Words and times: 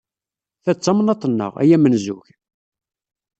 Ta 0.63 0.71
d 0.75 0.79
tamnaḍt-nneɣ, 0.79 1.53
a 1.61 1.63
amenzug! 1.75 2.25